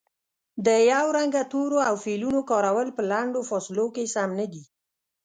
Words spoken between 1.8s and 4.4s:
او فعلونو کارول په لنډو فاصلو کې سم